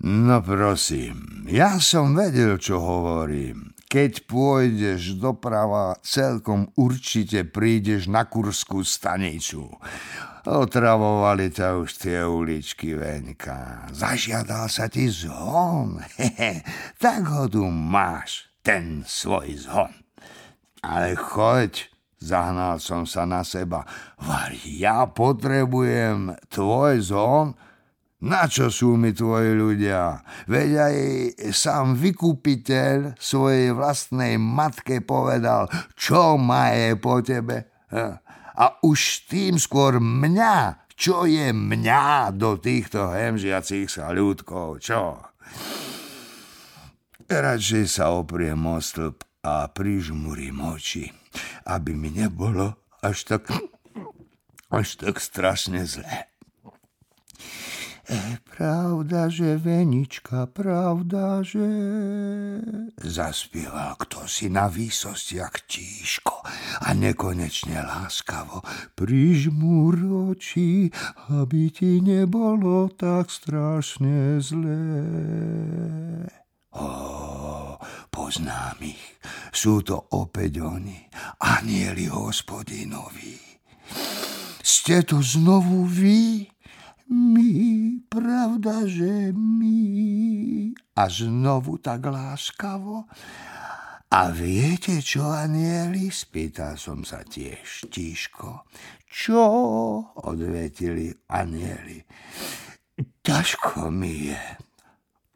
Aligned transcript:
No 0.00 0.40
prosím, 0.40 1.44
ja 1.52 1.76
som 1.76 2.16
vedel, 2.16 2.56
čo 2.56 2.80
hovorím. 2.80 3.76
Keď 3.92 4.24
pôjdeš 4.24 5.20
doprava, 5.20 6.00
celkom 6.00 6.72
určite 6.80 7.44
prídeš 7.44 8.08
na 8.08 8.24
Kurskú 8.24 8.80
stanicu. 8.80 9.68
Otravovali 10.42 11.52
ťa 11.52 11.76
už 11.76 11.90
tie 12.00 12.24
uličky 12.24 12.96
venka. 12.96 13.86
Zažiadal 13.92 14.66
sa 14.72 14.88
ti 14.88 15.12
zhon. 15.12 16.02
Hehe, 16.18 16.64
tak 17.04 17.28
ho 17.28 17.46
tu 17.46 17.62
máš, 17.68 18.50
ten 18.64 19.06
svoj 19.06 19.54
zhon. 19.54 19.92
Ale 20.82 21.14
choď, 21.14 21.86
zahnal 22.18 22.82
som 22.82 23.06
sa 23.06 23.22
na 23.22 23.46
seba. 23.46 23.86
Var, 24.18 24.56
ja 24.66 25.06
potrebujem 25.06 26.34
tvoj 26.50 27.12
zhon, 27.12 27.54
na 28.22 28.46
čo 28.46 28.70
sú 28.70 28.94
mi 28.94 29.10
tvoji 29.10 29.50
ľudia? 29.50 30.22
Veď 30.46 30.70
aj 30.78 30.96
sám 31.50 31.98
vykupiteľ 31.98 33.18
svojej 33.18 33.74
vlastnej 33.74 34.38
matke 34.38 35.02
povedal, 35.02 35.66
čo 35.98 36.38
má 36.38 36.70
je 36.70 36.94
po 36.94 37.18
tebe. 37.18 37.66
A 38.54 38.78
už 38.86 39.26
tým 39.26 39.58
skôr 39.58 39.98
mňa, 39.98 40.86
čo 40.94 41.26
je 41.26 41.50
mňa 41.50 42.30
do 42.38 42.56
týchto 42.62 43.10
hemžiacich 43.10 43.90
sa 43.90 44.14
ľudkov, 44.14 44.78
čo? 44.78 45.18
Radšej 47.26 47.84
sa 47.90 48.14
opriem 48.14 48.62
o 48.62 48.78
stĺp 48.78 49.18
a 49.42 49.66
prižmurím 49.66 50.62
oči, 50.62 51.10
aby 51.66 51.90
mi 51.90 52.14
nebolo 52.14 52.78
až 53.02 53.34
tak, 53.34 53.50
až 54.70 54.88
tak 54.94 55.18
strašne 55.18 55.82
zlé. 55.82 56.31
E, 58.12 58.36
pravda, 58.44 59.32
že 59.32 59.56
Venička, 59.56 60.44
pravda, 60.44 61.40
že... 61.40 61.64
Zaspieval 63.00 63.96
kto 63.96 64.28
si 64.28 64.52
na 64.52 64.68
výsostiach 64.68 65.64
tížko 65.64 66.44
a 66.84 66.92
nekonečne 66.92 67.80
láskavo. 67.80 68.60
Prižmúr 68.92 69.96
oči, 70.28 70.92
aby 71.32 71.72
ti 71.72 72.04
nebolo 72.04 72.92
tak 72.92 73.32
strašne 73.32 74.36
zlé. 74.44 74.84
Ó, 76.76 77.80
poznám 78.12 78.76
ich. 78.84 79.16
Sú 79.56 79.80
to 79.80 79.96
opäť 80.12 80.60
oni, 80.60 81.00
anieli 81.40 82.12
hospodinovi. 82.12 83.40
Ste 84.60 85.00
tu 85.00 85.24
znovu 85.24 85.88
vy? 85.88 86.52
My, 87.10 87.98
pravda, 88.06 88.86
že 88.86 89.34
my. 89.34 89.80
A 90.94 91.08
znovu 91.08 91.80
tak 91.82 92.06
láskavo. 92.06 93.08
A 94.12 94.28
viete 94.28 95.00
čo, 95.00 95.24
anieli? 95.32 96.12
Spýtal 96.12 96.76
som 96.76 97.00
sa 97.00 97.24
tiež 97.24 97.88
tížko. 97.88 98.68
Čo? 99.08 99.44
Odvetili 100.28 101.08
anieli. 101.32 102.04
Ťažko 103.24 103.88
mi 103.88 104.28
je. 104.28 104.44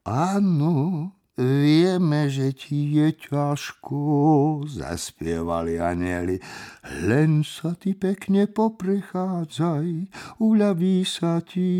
Áno, 0.06 1.08
Vieme, 1.36 2.32
že 2.32 2.56
ti 2.56 2.96
je 2.96 3.12
ťažko, 3.12 4.64
zaspievali 4.64 5.76
anieli. 5.76 6.40
Len 7.04 7.44
sa 7.44 7.76
ty 7.76 7.92
pekne 7.92 8.48
poprechádzaj, 8.48 10.08
uľaví 10.40 11.04
sa 11.04 11.44
ti. 11.44 11.76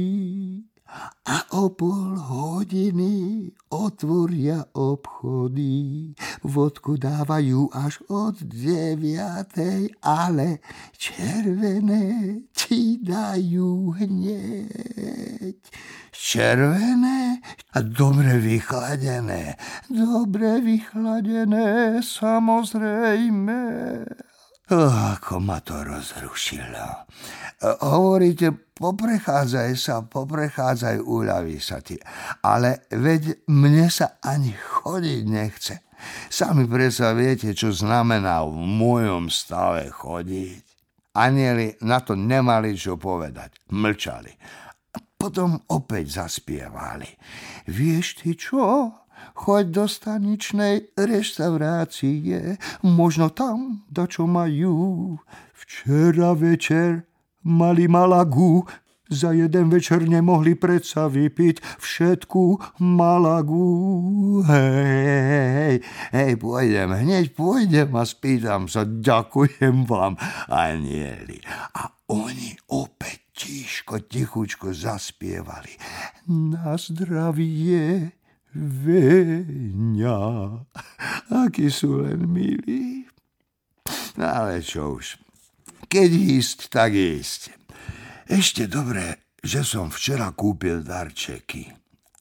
A 1.27 1.43
o 1.59 1.75
pol 1.75 2.15
hodiny 2.15 3.51
otvoria 3.75 4.63
obchody. 4.79 6.15
Vodku 6.47 6.95
dávajú 6.95 7.75
až 7.75 7.99
od 8.07 8.39
deviatej, 8.39 9.91
ale 10.07 10.63
červené 10.95 12.39
ti 12.55 13.03
dajú 13.03 13.99
hneď. 13.99 15.59
Červené 16.15 17.43
a 17.75 17.79
dobre 17.83 18.39
vychladené. 18.39 19.59
Dobre 19.91 20.63
vychladené, 20.63 21.99
samozrejme. 22.01 23.61
Ako 24.67 25.39
ma 25.39 25.63
to 25.63 25.79
rozrušilo. 25.79 27.07
Hovoríte, 27.87 28.51
poprechádzaj 28.75 29.71
sa, 29.79 30.03
poprechádzaj, 30.03 31.07
uľaví 31.07 31.63
sa 31.63 31.79
ti. 31.79 31.95
Ale 32.43 32.91
veď 32.91 33.47
mne 33.47 33.87
sa 33.87 34.19
ani 34.19 34.51
chodiť 34.51 35.23
nechce. 35.23 35.87
Sami 36.27 36.67
predsa 36.67 37.15
viete, 37.15 37.55
čo 37.55 37.71
znamená 37.71 38.43
v 38.43 38.59
mojom 38.59 39.31
stave 39.31 39.87
chodiť. 39.95 40.65
Anieli 41.15 41.79
na 41.87 42.03
to 42.03 42.19
nemali 42.19 42.75
čo 42.75 42.99
povedať. 42.99 43.71
Mlčali. 43.71 44.35
Potom 45.17 45.63
opäť 45.71 46.21
zaspievali. 46.21 47.09
Vieš 47.71 48.07
ty 48.21 48.35
čo? 48.35 48.93
Choď 49.37 49.65
do 49.69 49.85
staničnej 49.85 50.97
reštaurácie, 50.97 52.57
možno 52.81 53.29
tam 53.29 53.85
dačo 53.93 54.25
majú. 54.25 55.21
Včera 55.53 56.33
večer 56.33 57.05
mali 57.45 57.85
malagu, 57.85 58.65
za 59.07 59.31
jeden 59.31 59.71
večer 59.71 60.03
nemohli 60.03 60.59
predsa 60.59 61.07
vypiť 61.07 61.63
všetku 61.79 62.43
malagu. 62.83 63.71
Hej, 64.43 65.79
hej, 66.11 66.33
pôjdem, 66.43 66.91
hneď 66.91 67.31
pôjdem 67.31 67.95
a 67.95 68.03
spýtam 68.03 68.67
sa, 68.67 68.83
ďakujem 68.83 69.87
vám, 69.87 70.19
anieli. 70.51 71.39
A 71.79 71.87
oni 72.11 72.59
opäť 72.75 73.31
tiško, 73.37 74.11
tichučko 74.11 74.75
zaspievali. 74.75 75.79
Na 76.27 76.75
zdravie, 76.75 78.11
Veňa, 78.57 80.21
akí 81.29 81.69
sú 81.69 82.01
len 82.09 82.25
milí. 82.25 83.05
No 84.17 84.25
ale 84.25 84.65
čo 84.65 84.97
už, 84.97 85.21
keď 85.93 86.09
ísť, 86.09 86.59
tak 86.73 86.97
ísť. 86.97 87.53
Ešte 88.33 88.65
dobre, 88.65 89.37
že 89.45 89.61
som 89.61 89.93
včera 89.93 90.33
kúpil 90.33 90.81
darčeky. 90.81 91.69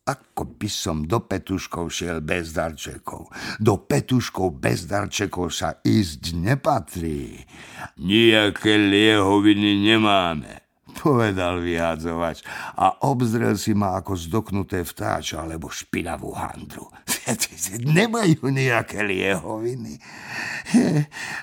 Ako 0.06 0.60
by 0.60 0.70
som 0.70 1.08
do 1.08 1.24
Petuškov 1.24 1.90
šiel 1.90 2.20
bez 2.22 2.52
darčekov. 2.54 3.32
Do 3.58 3.82
Petuškov 3.82 4.60
bez 4.60 4.86
darčekov 4.86 5.50
sa 5.56 5.82
ísť 5.82 6.36
nepatrí. 6.36 7.42
Nijaké 8.04 8.76
liehoviny 8.76 9.82
nemáme 9.82 10.65
povedal 10.96 11.60
vyhádzovač 11.60 12.42
a 12.80 13.04
obzrel 13.04 13.60
si 13.60 13.76
ma 13.76 14.00
ako 14.00 14.16
zdoknuté 14.16 14.82
vtáča 14.88 15.44
alebo 15.44 15.68
špinavú 15.68 16.32
handru. 16.32 16.88
Nemajú 18.00 18.48
nejaké 18.48 19.04
liehoviny. 19.04 20.00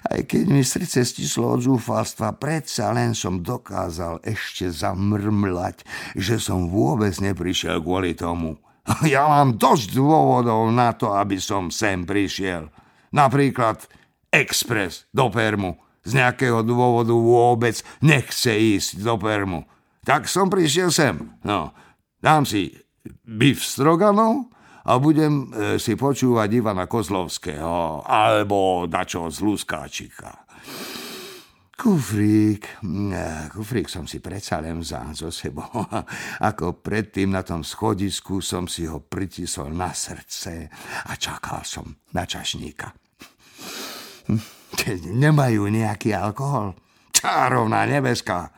Aj 0.08 0.20
keď 0.24 0.44
mi 0.48 0.64
srdce 0.64 1.04
stislo 1.04 1.54
od 1.54 1.60
zúfalstva, 1.62 2.34
predsa 2.40 2.90
len 2.96 3.12
som 3.12 3.44
dokázal 3.44 4.24
ešte 4.24 4.72
zamrmlať, 4.72 5.84
že 6.16 6.40
som 6.40 6.72
vôbec 6.72 7.12
neprišiel 7.20 7.84
kvôli 7.84 8.16
tomu. 8.16 8.56
Ja 9.06 9.30
mám 9.30 9.62
dosť 9.62 9.94
dôvodov 9.94 10.66
na 10.74 10.90
to, 10.90 11.14
aby 11.14 11.38
som 11.38 11.70
sem 11.70 12.02
prišiel. 12.02 12.66
Napríklad 13.14 13.86
expres 14.32 15.06
do 15.14 15.30
Permu 15.30 15.78
z 16.02 16.10
nejakého 16.18 16.66
dôvodu 16.66 17.14
vôbec 17.14 17.78
nechce 18.02 18.50
ísť 18.50 19.02
do 19.02 19.14
Permu. 19.18 19.66
Tak 20.02 20.26
som 20.26 20.50
prišiel 20.50 20.90
sem. 20.90 21.14
No, 21.46 21.70
dám 22.18 22.42
si 22.42 22.74
bif 23.22 23.62
stroganov 23.62 24.50
a 24.82 24.99
budem 24.99 25.46
e, 25.50 25.78
si 25.78 25.94
počúvať 25.94 26.49
Ivana 26.58 26.90
Kozlovského 26.90 28.02
alebo 28.02 28.90
dačo 28.90 29.31
z 29.31 29.38
Luskáčika. 29.46 30.43
Kufrík, 31.78 32.82
e, 32.82 33.50
kufrík 33.50 33.90
som 33.90 34.06
si 34.06 34.22
predsa 34.22 34.62
len 34.62 34.82
vzal 34.82 35.14
zo 35.14 35.31
sebou. 35.31 35.70
Ako 36.50 36.82
predtým 36.82 37.31
na 37.31 37.46
tom 37.46 37.62
schodisku 37.62 38.43
som 38.43 38.66
si 38.66 38.87
ho 38.87 39.02
pritisol 39.02 39.70
na 39.70 39.94
srdce 39.94 40.66
a 41.06 41.12
čakal 41.14 41.62
som 41.62 41.87
na 42.14 42.26
čašníka. 42.26 42.90
Hm. 44.31 44.62
Nemajú 45.12 45.69
nejaký 45.69 46.16
alkohol. 46.16 46.74
Čárovná 47.12 47.86
nebeská. 47.86 48.50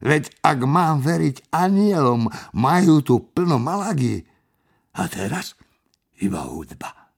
Veď 0.00 0.32
ak 0.40 0.58
mám 0.64 1.04
veriť 1.04 1.52
anielom, 1.52 2.32
majú 2.56 3.04
tu 3.04 3.20
plno 3.20 3.60
malagy. 3.60 4.24
A 4.96 5.06
teraz 5.06 5.54
iba 6.18 6.48
hudba. 6.48 7.12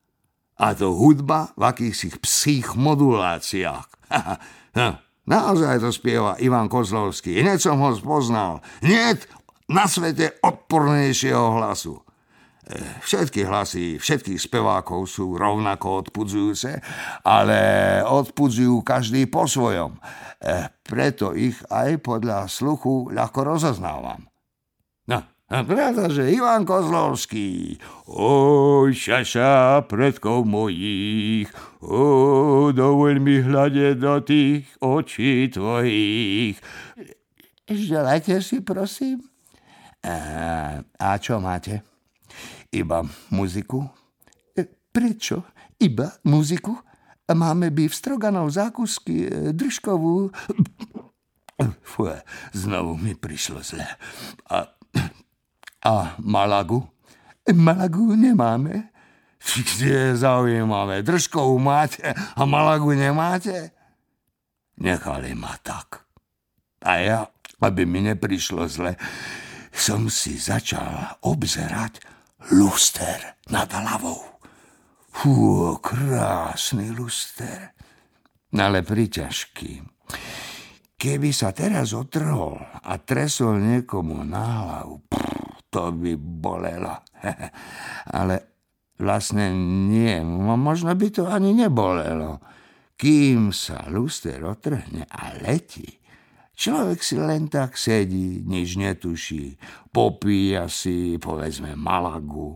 A 0.59 0.75
to 0.75 0.95
hudba 0.95 1.55
v 1.55 1.63
akýchsi 1.71 2.13
psích 2.19 2.75
moduláciách. 2.75 3.87
Naozaj 5.33 5.79
to 5.79 5.91
spieva 5.95 6.35
Ivan 6.43 6.67
Kozlovský. 6.67 7.39
Hneď 7.39 7.59
som 7.63 7.79
ho 7.79 7.95
spoznal. 7.95 8.59
Hneď 8.83 9.27
na 9.71 9.87
svete 9.87 10.39
odpornejšieho 10.43 11.63
hlasu. 11.63 12.03
Všetky 13.03 13.43
hlasy 13.43 13.99
všetkých 13.99 14.39
spevákov 14.39 15.11
sú 15.11 15.35
rovnako 15.35 16.07
odpudzujúce, 16.07 16.79
ale 17.27 17.59
odpudzujú 18.07 18.87
každý 18.87 19.27
po 19.27 19.51
svojom. 19.51 19.99
E, 20.39 20.71
preto 20.87 21.35
ich 21.35 21.59
aj 21.67 21.99
podľa 22.07 22.47
sluchu 22.47 23.11
ľahko 23.11 23.59
rozoznávam. 23.59 24.31
No, 25.53 25.69
pretože 25.69 26.33
Ivan 26.33 26.65
Kozlovský, 26.65 27.77
oj, 28.09 28.89
šaša 28.97 29.85
predkov 29.85 30.49
mojich, 30.49 31.53
o, 31.85 32.73
dovoľ 32.73 33.21
mi 33.21 33.37
hľadieť 33.45 33.97
do 34.01 34.17
tých 34.25 34.65
očí 34.81 35.53
tvojich. 35.53 36.57
Želajte 37.69 38.41
si, 38.41 38.65
prosím. 38.65 39.29
A, 40.01 40.81
a 40.81 41.09
čo 41.21 41.37
máte? 41.37 41.92
Iba 42.73 43.05
muziku? 43.29 43.85
E, 44.57 44.65
prečo? 44.65 45.45
Iba 45.77 46.09
muziku? 46.25 46.73
Máme 47.33 47.69
v 47.69 47.93
stroganov 47.93 48.49
zákusky, 48.49 49.29
e, 49.29 49.53
držkovú... 49.53 50.33
Fú, 51.85 52.09
znovu 52.57 52.97
mi 52.97 53.13
prišlo 53.13 53.61
zle. 53.61 53.85
A, 54.49 54.67
a 55.85 56.17
Malagu? 56.19 56.83
Malagu 57.53 58.17
nemáme. 58.17 58.89
Je 59.79 60.17
zaujímavé. 60.17 61.03
Držkovú 61.03 61.59
máte 61.59 62.15
a 62.15 62.43
Malagu 62.47 62.95
nemáte? 62.95 63.75
Nechali 64.79 65.35
ma 65.35 65.55
tak. 65.61 66.07
A 66.83 66.99
ja, 66.99 67.21
aby 67.63 67.87
mi 67.87 68.03
neprišlo 68.03 68.67
zle, 68.67 68.99
som 69.71 70.11
si 70.11 70.39
začal 70.39 71.19
obzerať 71.23 72.12
luster 72.51 73.39
nad 73.55 73.71
hlavou. 73.71 74.19
Fú, 75.13 75.77
krásny 75.79 76.91
luster, 76.91 77.77
ale 78.57 78.81
priťažký. 78.83 79.85
Keby 80.97 81.31
sa 81.35 81.55
teraz 81.55 81.95
otrhol 81.95 82.59
a 82.63 82.95
tresol 83.03 83.61
niekomu 83.61 84.23
na 84.25 84.43
hlavu, 84.43 85.03
pff, 85.07 85.69
to 85.69 85.93
by 85.95 86.13
bolelo. 86.17 86.97
ale 88.19 88.35
vlastne 88.99 89.51
nie, 89.91 90.23
možno 90.59 90.95
by 90.95 91.09
to 91.11 91.27
ani 91.29 91.53
nebolelo. 91.53 92.41
Kým 92.95 93.51
sa 93.51 93.91
luster 93.91 94.39
otrhne 94.47 95.11
a 95.11 95.35
letí, 95.43 96.02
Človek 96.63 97.03
si 97.03 97.19
len 97.19 97.51
tak 97.51 97.75
sedí, 97.75 98.39
nič 98.47 98.79
netuší, 98.79 99.59
popíja 99.91 100.71
si, 100.71 101.19
povedzme, 101.19 101.75
malagu. 101.75 102.55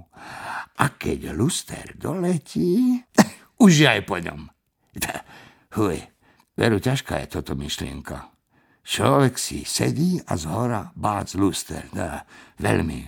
A 0.78 0.94
keď 0.94 1.34
luster 1.34 1.98
doletí, 1.98 3.02
už 3.66 3.72
aj 3.82 4.00
po 4.06 4.22
ňom. 4.22 4.46
Huj, 5.74 5.98
veru, 6.54 6.78
ťažká 6.78 7.18
je 7.26 7.34
toto 7.34 7.58
myšlienka. 7.58 8.30
Človek 8.86 9.34
si 9.42 9.66
sedí 9.66 10.22
a 10.22 10.38
zhora 10.38 10.94
bác 10.94 11.34
luster. 11.34 11.90
Dá, 11.90 12.22
veľmi, 12.62 13.02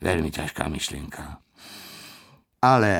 veľmi 0.00 0.32
ťažká 0.32 0.72
myšlienka. 0.72 1.36
Ale 2.64 2.94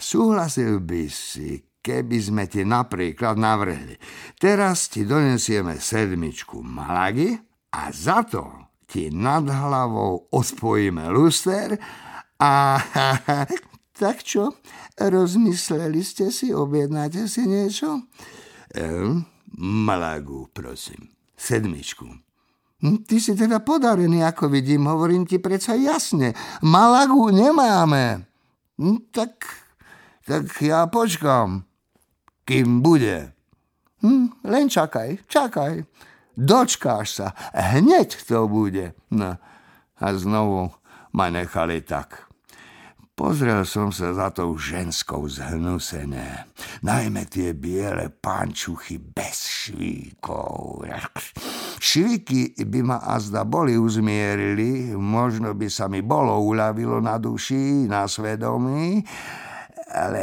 súhlasil 0.00 0.80
by 0.80 1.12
si, 1.12 1.60
keby 1.84 2.16
sme 2.16 2.44
ti 2.48 2.64
napríklad 2.64 3.36
navrhli. 3.36 4.00
Teraz 4.40 4.88
ti 4.88 5.04
donesieme 5.04 5.76
sedmičku 5.76 6.64
Malagy 6.64 7.36
a 7.76 7.92
za 7.92 8.24
to 8.24 8.72
ti 8.88 9.12
nad 9.12 9.44
hlavou 9.44 10.32
ospojíme 10.32 11.12
luster 11.12 11.76
a 12.40 12.80
tak 14.00 14.24
čo, 14.24 14.56
rozmysleli 14.96 16.00
ste 16.00 16.32
si, 16.32 16.56
objednáte 16.56 17.28
si 17.28 17.44
niečo? 17.44 18.08
E, 18.72 18.88
Malagu, 19.60 20.48
prosím, 20.56 21.12
sedmičku. 21.36 22.08
Hm, 22.80 23.04
ty 23.04 23.20
si 23.20 23.36
teda 23.36 23.60
podarený, 23.60 24.24
ako 24.24 24.48
vidím, 24.48 24.88
hovorím 24.88 25.28
ti 25.28 25.36
predsa 25.36 25.76
jasne. 25.76 26.32
Malagu 26.64 27.28
nemáme. 27.28 28.24
Hm, 28.80 29.12
tak, 29.12 29.44
tak 30.24 30.48
ja 30.64 30.88
počkám 30.88 31.73
kým 32.44 32.84
bude. 32.84 33.32
Hm, 34.04 34.44
len 34.44 34.68
čakaj, 34.68 35.24
čakaj. 35.28 35.84
Dočkáš 36.34 37.08
sa, 37.22 37.28
hneď 37.54 38.10
to 38.26 38.50
bude. 38.50 38.92
No, 39.14 39.38
a 39.98 40.06
znovu 40.18 40.68
ma 41.14 41.30
nechali 41.30 41.80
tak. 41.80 42.26
Pozrel 43.14 43.62
som 43.62 43.94
sa 43.94 44.10
za 44.10 44.34
tou 44.34 44.58
ženskou 44.58 45.30
zhnusené. 45.30 46.50
Najmä 46.82 47.30
tie 47.30 47.54
biele 47.54 48.10
pančuchy 48.10 48.98
bez 48.98 49.46
švíkov. 49.46 50.82
Švíky 51.78 52.58
by 52.58 52.80
ma 52.82 52.98
azda 52.98 53.46
boli 53.46 53.78
uzmierili, 53.78 54.98
možno 54.98 55.54
by 55.54 55.70
sa 55.70 55.86
mi 55.86 56.02
bolo 56.02 56.42
uľavilo 56.42 56.98
na 56.98 57.14
duši, 57.14 57.86
na 57.86 58.10
svedomí, 58.10 59.06
ale 59.94 60.22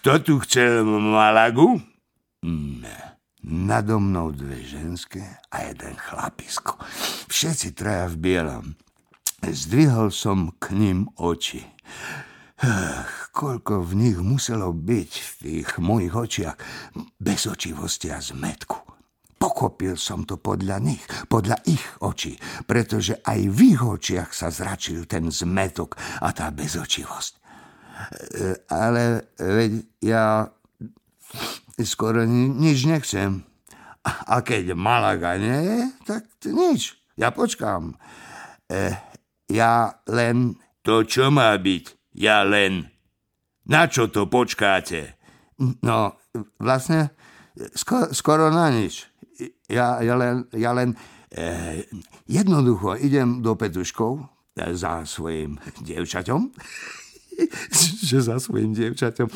kto 0.00 0.16
tu 0.24 0.34
chcel 0.48 0.80
Malagu? 0.88 1.76
Ne. 2.48 3.20
Nado 3.44 4.00
mnou 4.00 4.32
dve 4.32 4.64
ženské 4.64 5.20
a 5.52 5.68
jeden 5.68 5.92
chlapisko. 5.92 6.80
Všetci 7.28 7.76
traja 7.76 8.08
v 8.08 8.16
bielom. 8.16 8.64
Zdvihol 9.44 10.08
som 10.08 10.56
k 10.56 10.72
ním 10.72 11.04
oči. 11.20 11.60
Ach, 12.64 13.28
koľko 13.36 13.84
v 13.84 13.92
nich 14.08 14.16
muselo 14.16 14.72
byť 14.72 15.12
v 15.20 15.30
tých 15.36 15.68
mojich 15.76 16.16
očiach 16.16 16.56
bez 17.20 17.44
očivosti 17.44 18.08
a 18.08 18.24
zmetku. 18.24 18.80
Pochopil 19.36 20.00
som 20.00 20.24
to 20.24 20.40
podľa 20.40 20.80
nich, 20.80 21.04
podľa 21.28 21.60
ich 21.68 21.84
očí, 22.00 22.40
pretože 22.64 23.20
aj 23.20 23.40
v 23.52 23.76
ich 23.76 23.80
očiach 23.80 24.32
sa 24.32 24.48
zračil 24.48 25.04
ten 25.04 25.28
zmetok 25.28 25.96
a 26.24 26.32
tá 26.32 26.48
bezočivosť. 26.52 27.39
E, 28.08 28.56
ale 28.72 29.32
veď 29.36 29.70
ja 30.00 30.48
skoro 31.84 32.24
nič 32.28 32.88
nechcem. 32.88 33.44
A 34.04 34.40
keď 34.40 34.72
Malaga 34.72 35.36
nie, 35.36 35.92
tak 36.08 36.24
nič. 36.48 36.96
Ja 37.20 37.30
počkám. 37.36 38.00
E, 38.64 38.96
ja 39.52 40.00
len... 40.08 40.56
To 40.80 41.04
čo 41.04 41.28
má 41.28 41.52
byť? 41.60 42.16
Ja 42.16 42.40
len... 42.48 42.88
Na 43.68 43.86
čo 43.86 44.08
to 44.08 44.26
počkáte? 44.26 45.20
No, 45.84 46.16
vlastne 46.56 47.12
skoro, 47.76 48.10
skoro 48.16 48.44
na 48.48 48.72
nič. 48.72 49.06
Ja, 49.68 50.00
ja 50.00 50.16
len, 50.16 50.48
ja 50.56 50.72
len 50.72 50.96
e, 51.28 51.84
jednoducho 52.26 52.96
idem 52.96 53.44
do 53.44 53.54
Petuškov 53.54 54.24
za 54.56 55.04
svojim 55.06 55.60
dievčaťom 55.84 56.50
že 58.08 58.18
za 58.20 58.36
svojim 58.36 58.74
dievčaťom. 58.76 59.28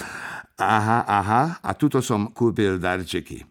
Aha, 0.60 1.02
aha, 1.06 1.42
a 1.62 1.70
tuto 1.74 1.98
som 2.04 2.30
kúpil 2.30 2.78
darčeky. 2.78 3.42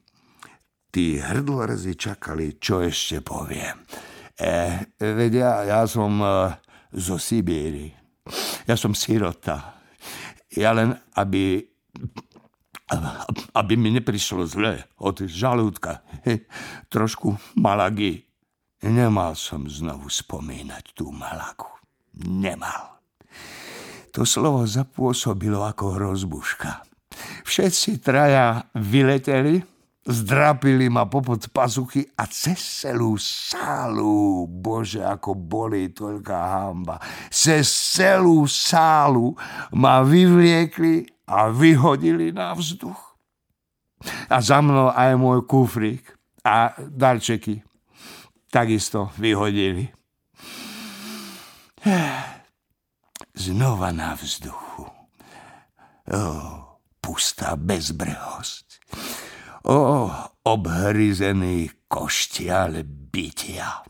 Tí 0.94 1.18
hrdlorzi 1.20 1.98
čakali, 1.98 2.62
čo 2.62 2.86
ešte 2.86 3.20
poviem. 3.26 3.82
E, 4.38 4.78
vedia, 5.02 5.66
ja 5.66 5.82
som 5.90 6.22
e, 6.22 6.30
zo 6.94 7.18
Sibíry. 7.18 7.90
Ja 8.70 8.78
som 8.80 8.96
sirota. 8.96 9.82
Ja 10.54 10.72
len, 10.72 10.96
aby 11.18 11.74
aby 13.54 13.74
mi 13.78 13.90
neprišlo 13.90 14.46
zle 14.46 14.86
od 15.02 15.26
žalúdka. 15.26 16.04
He, 16.28 16.46
trošku 16.94 17.38
malagy. 17.58 18.28
Nemal 18.84 19.40
som 19.40 19.64
znovu 19.64 20.12
spomínať 20.12 20.92
tú 20.92 21.08
malagu. 21.10 21.72
Nemal. 22.20 22.93
To 24.14 24.22
slovo 24.30 24.62
zapôsobilo 24.70 25.66
ako 25.66 25.98
rozbuška. 25.98 26.86
Všetci 27.42 27.98
traja 27.98 28.62
vyleteli, 28.78 29.58
zdrapili 30.06 30.86
ma 30.86 31.10
popod 31.10 31.50
pazuchy 31.50 32.06
a 32.14 32.30
cez 32.30 32.62
celú 32.62 33.18
sálu, 33.18 34.46
bože, 34.46 35.02
ako 35.02 35.34
boli 35.34 35.90
toľká 35.90 36.40
hamba, 36.54 37.02
cez 37.34 37.66
celú 37.70 38.46
sálu 38.46 39.34
ma 39.74 40.06
vyvliekli 40.06 41.26
a 41.26 41.50
vyhodili 41.50 42.30
na 42.30 42.54
vzduch. 42.54 43.18
A 44.30 44.38
za 44.44 44.62
mnou 44.62 44.94
aj 44.94 45.18
môj 45.18 45.42
kufrík 45.50 46.06
a 46.46 46.76
darčeky 46.78 47.66
takisto 48.54 49.10
vyhodili 49.18 49.90
znova 53.44 53.92
na 53.92 54.16
vzduchu. 54.16 54.88
O, 54.88 56.24
pustá 57.04 57.60
bezbrehosť. 57.60 58.68
O, 59.68 60.08
obhryzený 60.48 61.72
koštial 61.92 62.84
bytia. 62.88 63.84